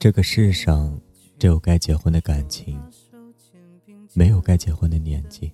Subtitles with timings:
[0.00, 0.96] 这个世上
[1.40, 2.80] 只有该结婚的感情，
[4.14, 5.52] 没有该结婚的年纪。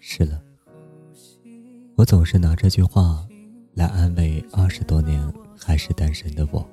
[0.00, 0.42] 是了，
[1.94, 3.24] 我总是拿这句话
[3.74, 6.68] 来安慰二十多年还是单身的我。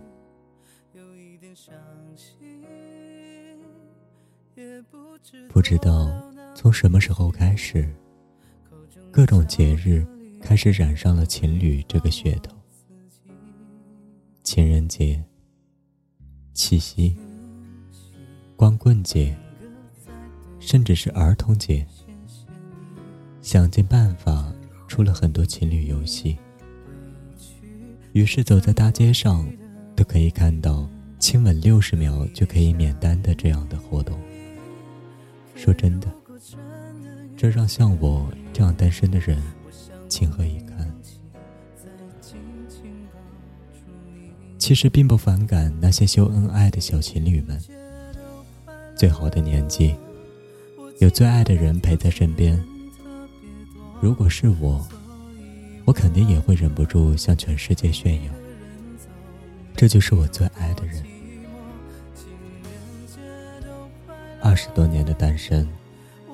[5.47, 6.09] 不知道
[6.55, 7.87] 从什么时候开始，
[9.11, 10.03] 各种节日
[10.41, 12.57] 开始染上了情侣这个噱头。
[14.41, 15.23] 情人节、
[16.55, 17.13] 七夕、
[18.55, 19.35] 光棍节，
[20.57, 21.85] 甚至是儿童节，
[23.41, 24.53] 想尽办法
[24.87, 26.37] 出了很多情侣游戏。
[28.13, 29.45] 于是走在大街上，
[29.97, 34.17] 都可以看到亲吻六十秒就可以免单的这样的活动。
[35.55, 36.07] 说真的，
[37.35, 39.37] 这让像我这样单身的人
[40.07, 40.74] 情何以堪？
[44.65, 47.61] 其实并不反感那些秀恩爱的小情侣们。
[48.95, 49.93] 最好的年纪，
[50.97, 52.59] 有最爱的人陪在身边。
[54.01, 54.83] 如果是我，
[55.85, 58.31] 我肯定也会忍不住向全世界炫耀。
[59.75, 61.03] 这就是我最爱的人。
[64.41, 65.69] 二十多年的单身，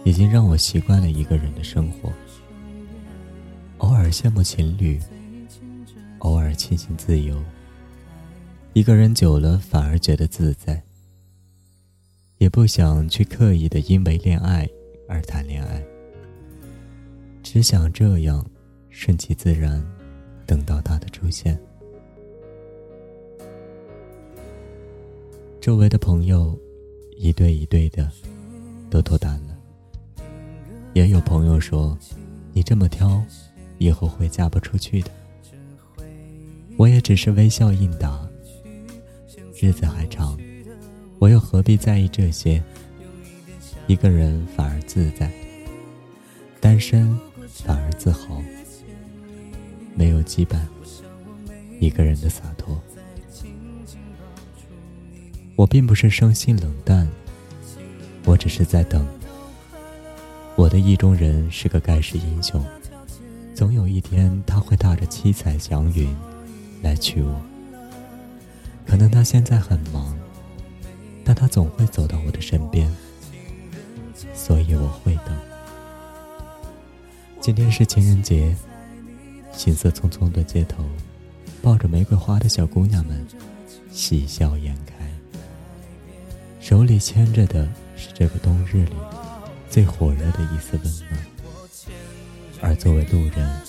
[0.05, 2.09] 已经让我习惯了一个人的生活。
[3.79, 5.01] 偶尔羡慕情侣，
[6.19, 7.35] 偶尔庆幸自由。
[8.73, 10.81] 一个人久了，反而觉得自在，
[12.37, 14.65] 也不想去刻意的因为恋爱
[15.09, 15.83] 而谈恋爱，
[17.43, 18.49] 只想这样
[18.89, 19.85] 顺其自然，
[20.45, 21.59] 等到他的出现。
[25.59, 26.57] 周围的朋友
[27.17, 28.09] 一对一对的
[28.89, 29.57] 都脱单了，
[30.93, 31.97] 也有朋友说
[32.55, 33.21] ：“你这么挑，
[33.79, 35.11] 以后会嫁不出去的。”
[36.79, 38.25] 我也只是微笑应答。
[39.61, 40.35] 日子还长，
[41.19, 42.59] 我又何必在意这些？
[43.85, 45.31] 一个人反而自在，
[46.59, 47.15] 单身
[47.47, 48.41] 反而自豪，
[49.93, 50.57] 没有羁绊，
[51.79, 52.75] 一个人的洒脱。
[55.55, 57.07] 我并不是生性冷淡，
[58.25, 59.05] 我只是在等。
[60.55, 62.65] 我的意中人是个盖世英雄，
[63.53, 66.11] 总有一天他会踏着七彩祥云
[66.81, 67.50] 来娶我。
[68.85, 70.17] 可能他现在很忙，
[71.23, 72.91] 但他总会走到我的身边，
[74.33, 75.37] 所以我会等。
[77.39, 78.55] 今天是情人节，
[79.51, 80.83] 行色匆匆的街头，
[81.61, 83.25] 抱着玫瑰花的小姑娘们，
[83.91, 84.93] 喜笑颜开，
[86.59, 88.95] 手里牵着的是这个冬日里
[89.69, 91.19] 最火热的一丝温暖。
[92.61, 93.61] 而作为路人，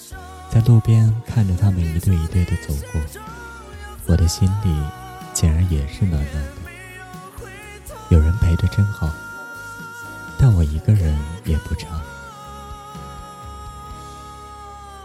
[0.50, 3.00] 在路边看着他们一对一对的走过，
[4.06, 5.01] 我的心里。
[5.32, 6.52] 竟然也是暖暖的，
[8.10, 9.10] 有人陪着真好。
[10.38, 11.88] 但我一个人也不差。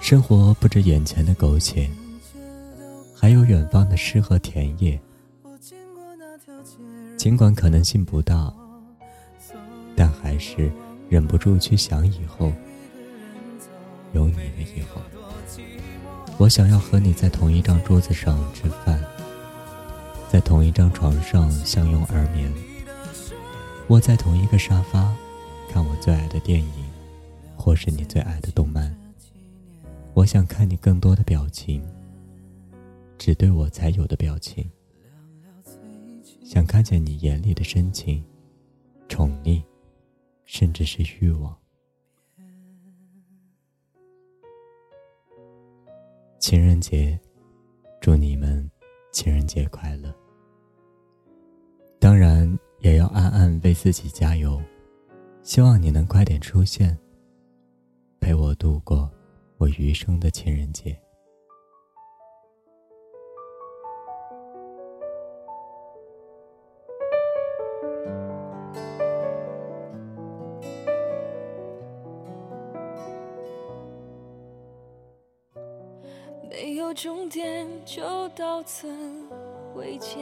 [0.02, 1.90] 生活不止眼前的苟且，
[3.16, 5.00] 还有远方的诗和田野。
[7.18, 8.54] 尽管可能性不大，
[9.96, 10.72] 但还是
[11.10, 12.54] 忍不住去想以后，
[14.14, 15.02] 有你的以后。
[16.38, 19.04] 我想要和你在同一张桌子上吃饭。
[20.68, 22.54] 一张床上相拥而眠，
[23.88, 25.16] 窝在同一个沙发，
[25.70, 26.92] 看我最爱的电影，
[27.56, 28.94] 或是你最爱的动漫。
[30.14, 31.82] 我想看你更多的表情，
[33.18, 34.70] 只对我才有的表情。
[36.44, 38.22] 想看见你眼里的深情、
[39.08, 39.64] 宠溺，
[40.44, 41.56] 甚至是欲望。
[46.40, 47.18] 情人节，
[48.02, 48.70] 祝你们！
[49.14, 50.14] 情人节快乐！
[52.08, 54.62] 当然也要暗暗为自己加油，
[55.44, 56.98] 希望你能快点出现，
[58.22, 59.12] 陪我度过
[59.58, 60.98] 我余生的情人节。
[76.50, 78.88] 没有终点，就到此
[79.76, 80.18] 为结；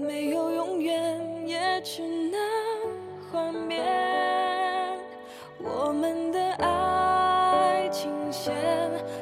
[0.00, 2.40] 没有永远，也只能
[3.30, 3.78] 幻灭。
[5.62, 8.54] 我们的爱情线，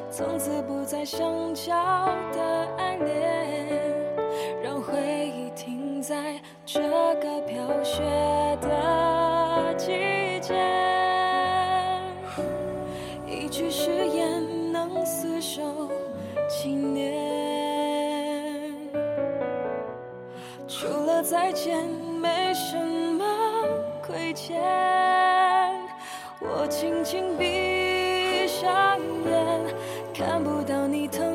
[0.09, 1.73] 从此不再相交
[2.31, 3.67] 的爱恋，
[4.63, 4.97] 让回
[5.27, 8.01] 忆停在这个飘雪
[8.61, 10.55] 的季节。
[13.27, 15.61] 一句誓言能厮守
[16.47, 17.28] 几年。
[20.89, 21.87] 说了再见
[22.19, 23.23] 没什么
[24.01, 24.59] 亏欠。
[26.39, 29.75] 我轻轻闭上眼
[30.11, 31.28] 看不到你疼